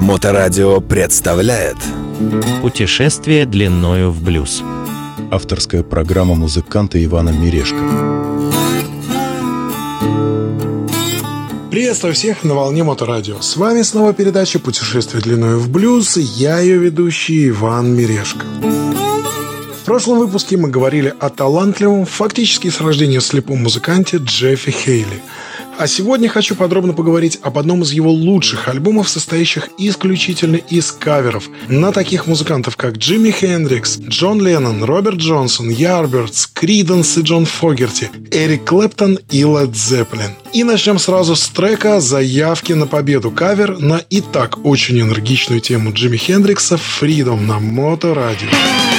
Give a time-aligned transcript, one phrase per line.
[0.00, 1.76] Моторадио представляет
[2.62, 4.64] Путешествие длиною в блюз.
[5.30, 7.78] Авторская программа музыканта Ивана Мирешко.
[11.70, 13.40] Приветствую всех на волне Моторадио.
[13.40, 18.44] С вами снова передача «Путешествие длиною в блюз» и я ее ведущий Иван Мирешко.
[19.80, 25.22] В прошлом выпуске мы говорили о талантливом, фактически с рождения слепом музыканте Джеффи Хейли–
[25.78, 31.48] а сегодня хочу подробно поговорить об одном из его лучших альбомов, состоящих исключительно из каверов
[31.68, 38.10] на таких музыкантов, как Джимми Хендрикс, Джон Леннон, Роберт Джонсон, Ярбертс, Криденс и Джон Фогерти,
[38.32, 40.32] Эрик Клэптон и Лед Зеппелин.
[40.52, 45.92] И начнем сразу с трека «Заявки на победу» кавер на и так очень энергичную тему
[45.92, 48.48] Джимми Хендрикса «Freedom» на Моторадио.
[48.48, 48.97] радио.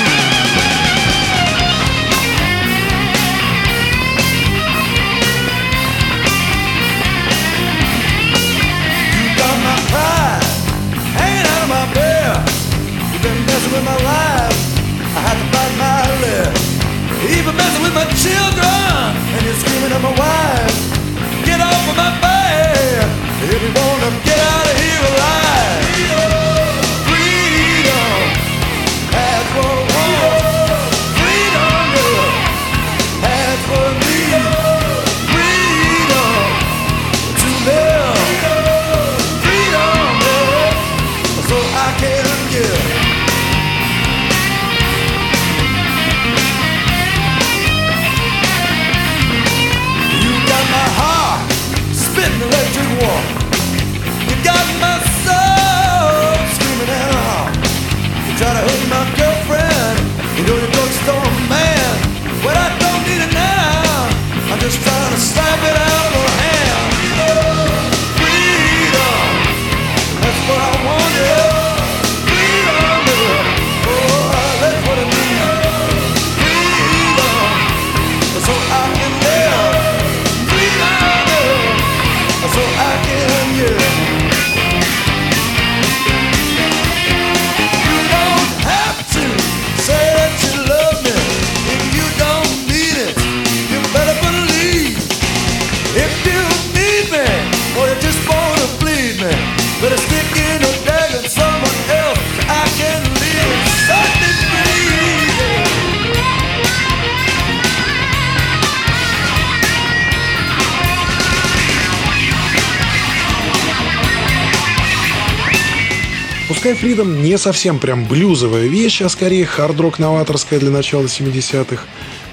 [116.81, 121.83] Freedom не совсем прям блюзовая вещь, а скорее хард-рок новаторская для начала 70-х,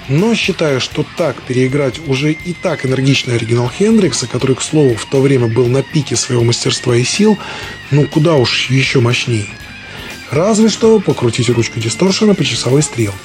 [0.07, 5.05] но считаю, что так переиграть уже и так энергичный оригинал Хендрикса, который, к слову, в
[5.05, 7.37] то время был на пике своего мастерства и сил,
[7.91, 9.47] ну куда уж еще мощнее.
[10.31, 13.17] Разве что покрутить ручку дисторшена по часовой стрелке.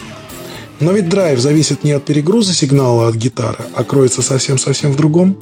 [0.80, 5.36] Но ведь драйв зависит не от перегруза сигнала от гитары, а кроется совсем-совсем в другом.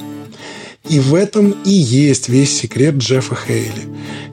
[0.90, 3.88] И в этом и есть весь секрет Джеффа Хейли.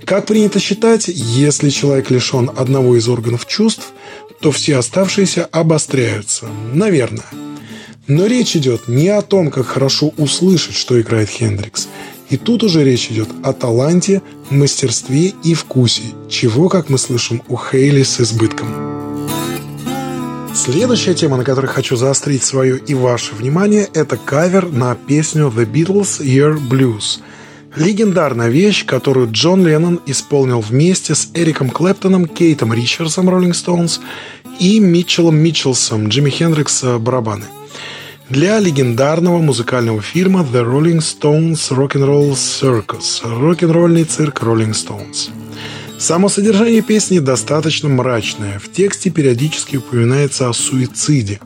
[0.06, 3.94] Как принято считать, если человек лишен одного из органов чувств,
[4.41, 6.47] то все оставшиеся обостряются.
[6.73, 7.28] Наверное.
[8.07, 11.90] Но речь идет не о том, как хорошо услышать, что играет Хендрикс.
[12.31, 17.56] И тут уже речь идет о таланте, мастерстве и вкусе, чего, как мы слышим, у
[17.56, 18.86] Хейли с избытком.
[20.57, 25.66] Следующая тема, на которой хочу заострить свое и ваше внимание, это кавер на песню The
[25.72, 27.19] Beatles Year Blues–
[27.78, 34.00] Легендарная вещь, которую Джон Леннон исполнил вместе с Эриком Клэптоном, Кейтом Ричардсом Роллинг Стоунс
[34.59, 37.45] и Митчеллом Митчелсом Джимми Хендрикса барабаны.
[38.29, 45.29] Для легендарного музыкального фильма The Rolling Stones Rock'n'Roll Circus рок-н-ролльный цирк Rolling Stones.
[45.99, 48.59] Само содержание песни достаточно мрачное.
[48.59, 51.39] В тексте периодически упоминается о суициде.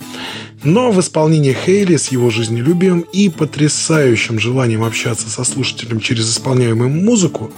[0.64, 6.90] Но в исполнении Хейли с его жизнелюбием и потрясающим желанием общаться со слушателем через исполняемую
[6.90, 7.52] музыку,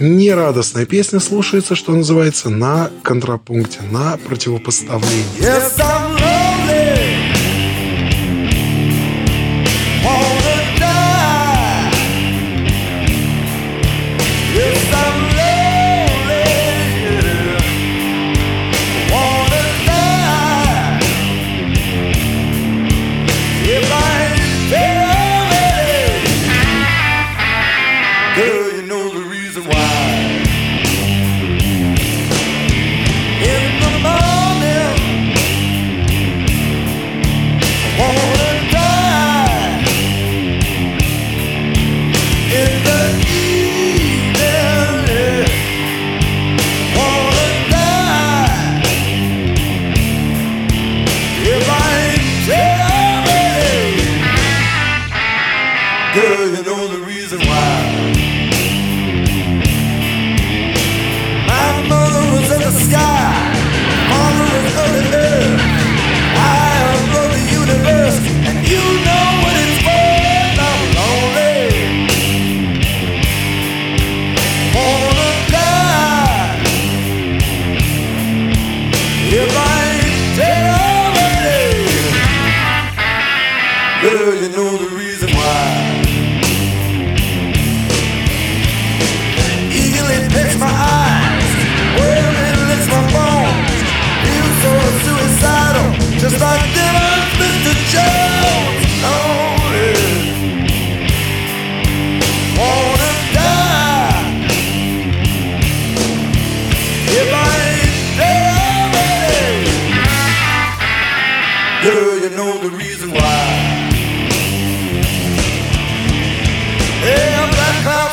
[0.00, 5.40] нерадостная песня слушается, что называется, на контрапункте, на противопоставлении.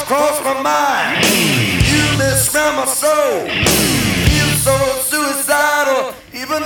[0.07, 1.25] Cross my mind.
[1.91, 2.17] You
[2.55, 3.43] around my soul.
[4.27, 6.13] Feel so suicidal.
[6.33, 6.63] Even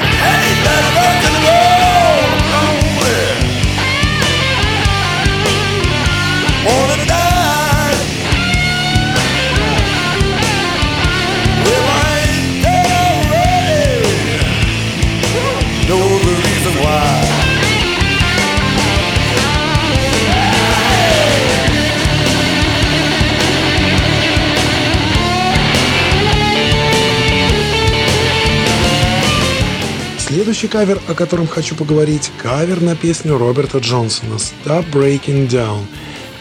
[30.52, 35.84] Следующий кавер, о котором хочу поговорить, кавер на песню Роберта Джонсона «Stop Breaking Down».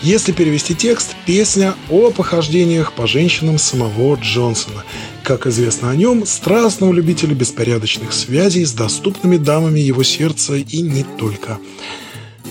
[0.03, 4.83] Если перевести текст, песня о похождениях по женщинам самого Джонсона.
[5.23, 11.05] Как известно о нем, страстного любителя беспорядочных связей с доступными дамами его сердца и не
[11.05, 11.59] только.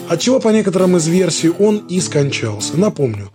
[0.08, 2.78] Отчего по некоторым из версий он и скончался.
[2.78, 3.32] Напомню,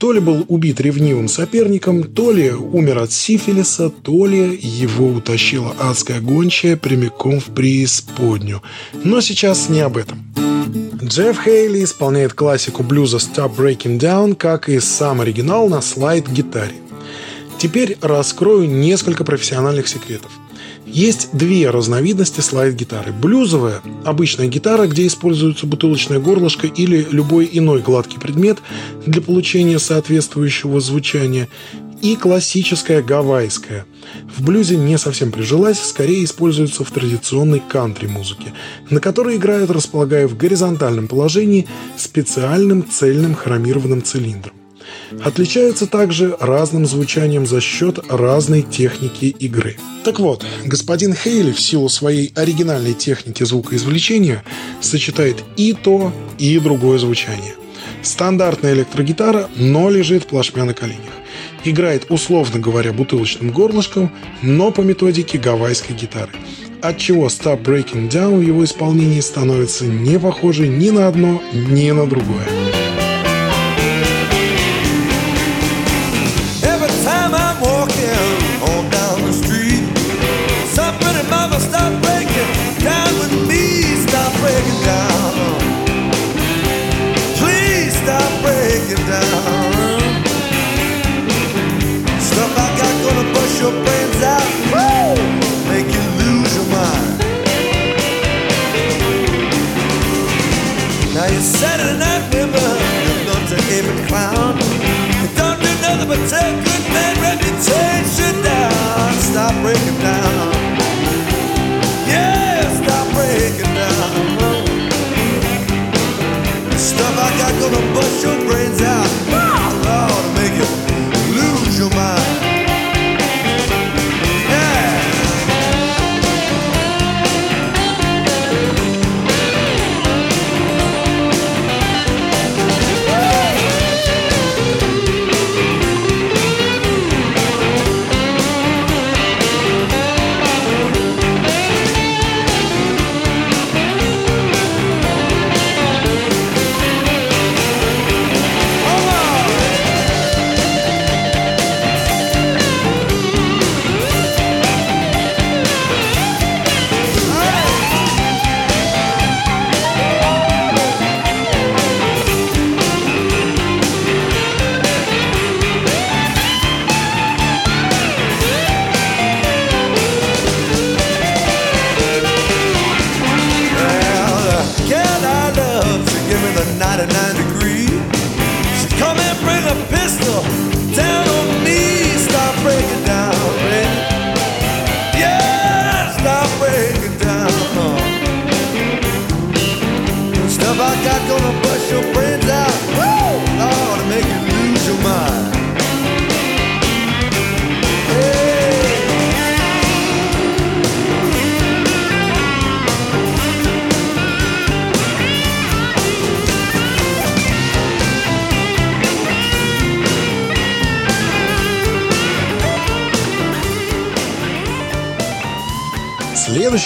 [0.00, 5.76] то ли был убит ревнивым соперником, то ли умер от сифилиса, то ли его утащила
[5.78, 8.62] адская гончая прямиком в преисподнюю.
[9.04, 10.24] Но сейчас не об этом.
[11.04, 16.76] Джефф Хейли исполняет классику блюза Stop Breaking Down, как и сам оригинал на слайд-гитаре.
[17.58, 20.32] Теперь раскрою несколько профессиональных секретов.
[20.92, 23.12] Есть две разновидности слайд-гитары.
[23.12, 28.58] Блюзовая– обычная гитара, где используется бутылочное горлышко или любой иной гладкий предмет
[29.06, 31.48] для получения соответствующего звучания.
[32.02, 33.84] И классическая гавайская.
[34.36, 38.52] В блюзе не совсем прижилась, скорее используется в традиционной кантри-музыке,
[38.88, 44.59] на которой играют, располагая в горизонтальном положении специальным цельным хромированным цилиндром.
[45.24, 49.76] Отличаются также разным звучанием за счет разной техники игры.
[50.04, 54.44] Так вот, господин Хейли в силу своей оригинальной техники звукоизвлечения
[54.80, 57.54] сочетает и то, и другое звучание.
[58.02, 61.00] Стандартная электрогитара, но лежит плашмя на коленях.
[61.64, 64.10] Играет, условно говоря, бутылочным горлышком,
[64.42, 66.32] но по методике гавайской гитары.
[66.82, 72.06] Отчего Stop Breaking Down в его исполнении становится не похожей ни на одно, ни на
[72.06, 72.46] другое.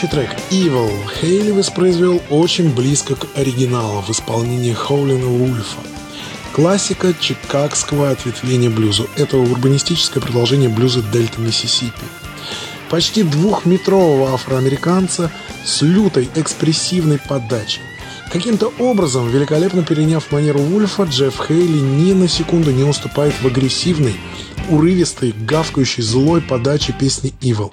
[0.04, 5.78] Следующий трек «Evil» Хейли воспроизвел очень близко к оригиналу в исполнении Хоулина Вульфа.
[6.52, 9.06] Классика чикагского ответвления блюза.
[9.16, 11.92] Это урбанистическое продолжение блюза Дельта Миссисипи.
[12.90, 15.30] Почти двухметрового афроамериканца
[15.64, 17.80] с лютой экспрессивной подачей.
[18.30, 24.16] Каким-то образом, великолепно переняв манеру Вульфа, Джефф Хейли ни на секунду не уступает в агрессивной,
[24.68, 27.72] урывистой, гавкающей злой подаче песни «Evil».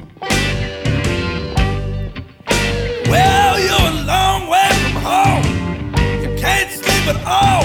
[7.01, 7.63] sleep at all.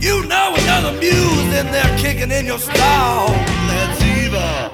[0.00, 3.28] You know another muse in there kicking in your stall.
[3.68, 4.70] That's evil.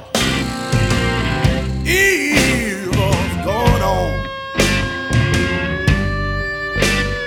[1.85, 4.25] Evil's going on.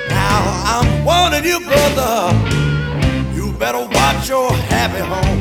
[0.10, 0.40] Now
[0.74, 2.34] I'm warning you, brother.
[3.36, 5.41] You better watch your happy home.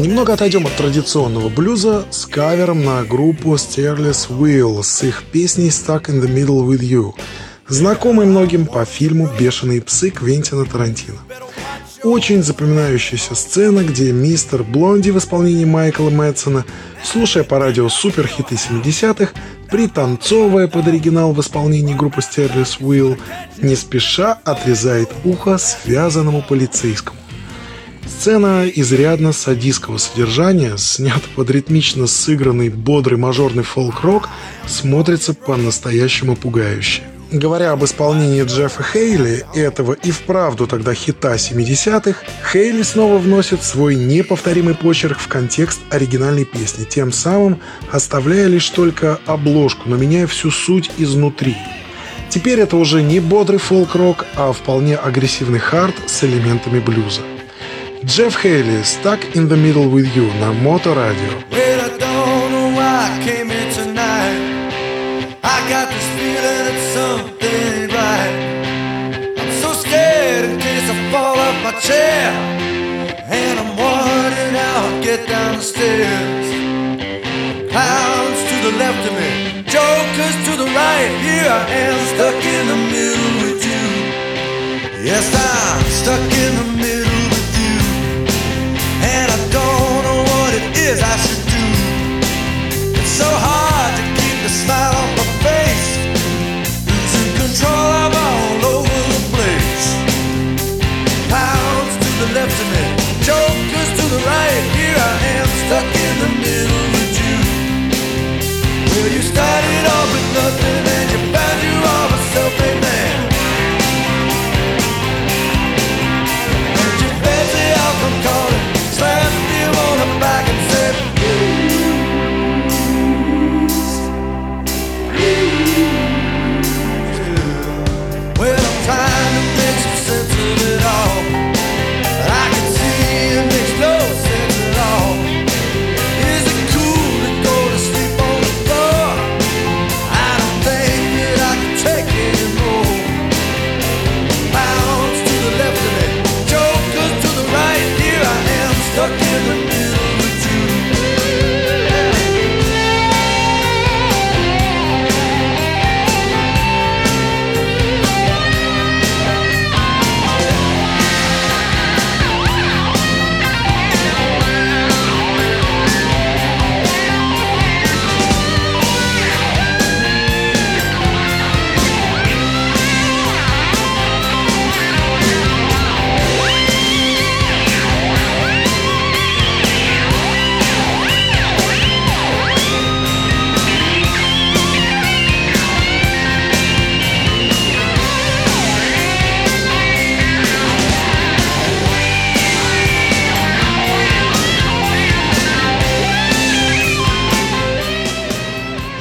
[0.00, 6.06] Немного отойдем от традиционного блюза с кавером на группу Stairless Wheel с их песней Stuck
[6.06, 7.12] in the Middle with You,
[7.68, 11.18] знакомой многим по фильму «Бешеные псы» Квентина Тарантино.
[12.02, 16.64] Очень запоминающаяся сцена, где мистер Блонди в исполнении Майкла Мэтсона,
[17.04, 19.32] слушая по радио суперхиты 70-х,
[19.70, 23.18] пританцовывая под оригинал в исполнении группы Stairless Wheel,
[23.58, 27.20] не спеша отрезает ухо связанному полицейскому.
[28.10, 34.28] Сцена изрядно садистского содержания, снят под ритмично сыгранный бодрый мажорный фолк-рок,
[34.66, 37.02] смотрится по-настоящему пугающе.
[37.30, 42.20] Говоря об исполнении Джеффа Хейли, этого и вправду тогда хита 70-х,
[42.52, 47.60] Хейли снова вносит свой неповторимый почерк в контекст оригинальной песни, тем самым
[47.92, 51.56] оставляя лишь только обложку, но меняя всю суть изнутри.
[52.28, 57.22] Теперь это уже не бодрый фолк-рок, а вполне агрессивный хард с элементами блюза.
[58.05, 61.33] Джефф Хейли «Stuck in the Middle with You» на Моторадио.
[61.51, 64.39] Well, I don't know why I came here tonight.
[65.43, 68.35] I got this feeling that something right.
[69.39, 72.31] I'm so scared in case I fall off my chair.
[73.27, 76.47] And I'm wondering how I'll get down the stairs.
[77.71, 79.31] Clowns to the left of me,
[79.75, 81.11] jokers to the right.
[81.25, 82.79] Here I am, stuck in the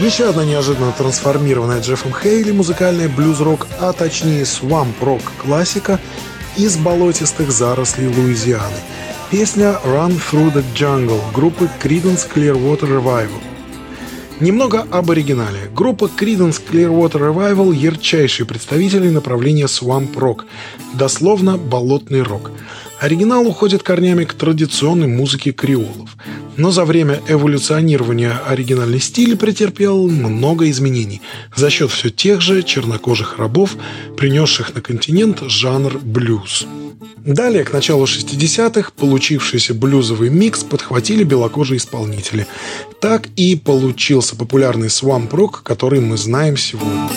[0.09, 5.99] Еще одна неожиданно трансформированная Джеффом Хейли музыкальная блюз-рок, а точнее свамп-рок классика
[6.57, 8.73] из болотистых зарослей Луизианы.
[9.29, 13.39] Песня «Run Through the Jungle» группы Creedence Clearwater Revival.
[14.39, 15.69] Немного об оригинале.
[15.75, 20.47] Группа Creedence Clearwater Revival– ярчайшие представители направления свамп-рок,
[20.95, 22.49] дословно «болотный рок».
[22.99, 26.17] Оригинал уходит корнями к традиционной музыке креолов.
[26.57, 31.21] Но за время эволюционирования оригинальный стиль претерпел много изменений
[31.55, 33.77] за счет все тех же чернокожих рабов,
[34.17, 36.67] принесших на континент жанр блюз.
[37.17, 42.47] Далее, к началу 60-х, получившийся блюзовый микс подхватили белокожие исполнители.
[42.99, 47.09] Так и получился популярный свамп-рок, который мы знаем сегодня.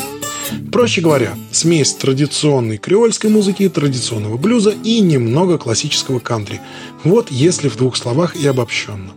[0.71, 6.61] Проще говоря, смесь традиционной креольской музыки, традиционного блюза и немного классического кантри.
[7.05, 9.13] Вот если в двух словах и обобщенно.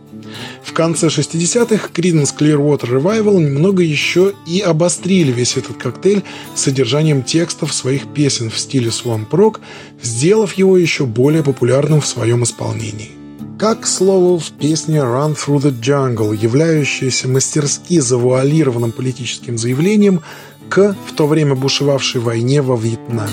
[0.62, 7.72] В конце 60-х Creedence Clearwater Revival немного еще и обострили весь этот коктейль содержанием текстов
[7.72, 9.60] своих песен в стиле swamp rock,
[10.02, 13.10] сделав его еще более популярным в своем исполнении.
[13.58, 20.20] Как, к слову, в песне «Run Through the Jungle», являющейся мастерски завуалированным политическим заявлением
[20.68, 23.32] к в то время бушевавшей войне во Вьетнаме.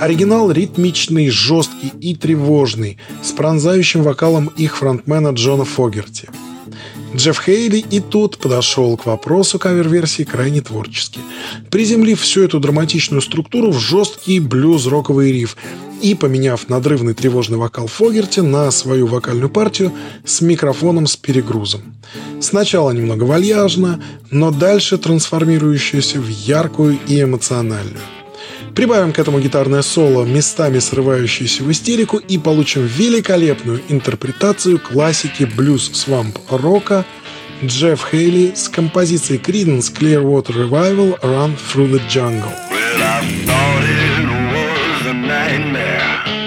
[0.00, 6.28] Оригинал ритмичный, жесткий и тревожный, с пронзающим вокалом их фронтмена Джона Фогерти.
[7.14, 11.20] Джефф Хейли и тут подошел к вопросу кавер-версии крайне творчески,
[11.70, 15.56] приземлив всю эту драматичную структуру в жесткий блюз-роковый риф
[16.02, 19.92] и поменяв надрывный тревожный вокал Фогерти на свою вокальную партию
[20.24, 21.94] с микрофоном с перегрузом.
[22.40, 28.02] Сначала немного вальяжно, но дальше трансформирующуюся в яркую и эмоциональную.
[28.74, 37.04] Прибавим к этому гитарное соло, местами срывающееся в истерику, и получим великолепную интерпретацию классики блюз-свамп-рока
[37.62, 43.51] Джефф Хейли с композицией Creedence Clearwater Revival «Run Through the Jungle».
[45.52, 46.41] in there.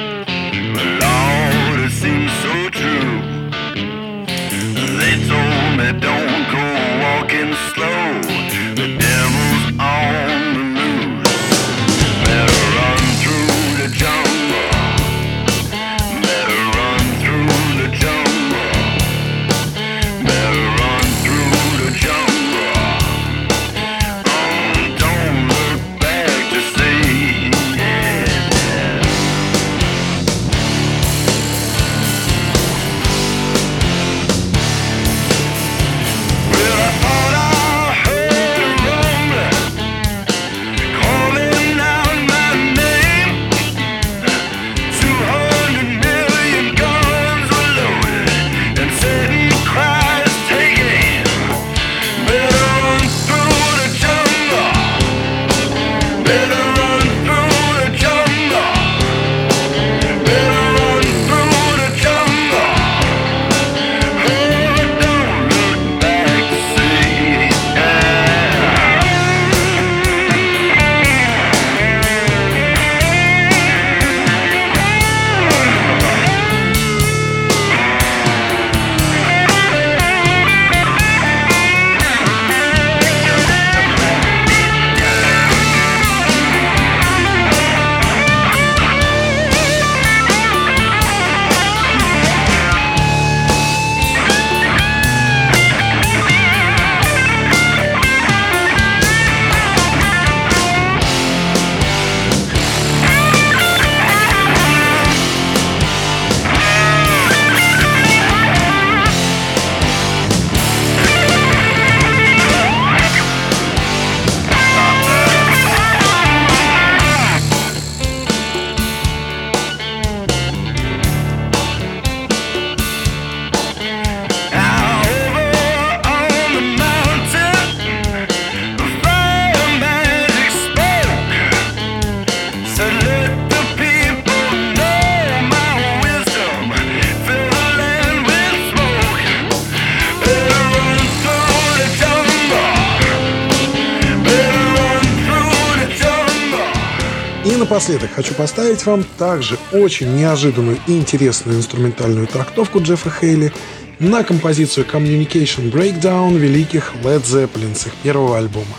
[147.65, 153.51] Напоследок хочу поставить вам также очень неожиданную и интересную инструментальную трактовку Джеффа Хейли
[153.97, 158.75] на композицию Communication Breakdown великих Led Zeppelin с их первого альбома.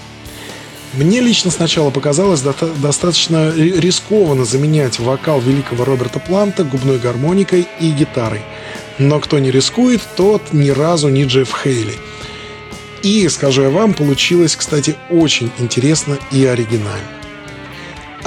[0.94, 7.66] Мне лично сначала показалось доста- достаточно ри- рискованно заменять вокал великого Роберта Планта губной гармоникой
[7.80, 8.42] и гитарой.
[8.98, 11.94] Но кто не рискует, тот ни разу не Джефф Хейли.
[13.02, 17.15] И, скажу я вам, получилось, кстати, очень интересно и оригинально.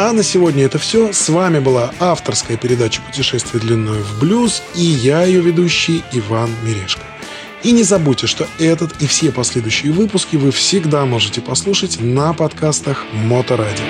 [0.01, 1.11] А на сегодня это все.
[1.11, 7.01] С вами была авторская передача «Путешествие длиною в блюз» и я, ее ведущий Иван Мирешко.
[7.63, 13.03] И не забудьте, что этот и все последующие выпуски вы всегда можете послушать на подкастах
[13.11, 13.83] Моторадио.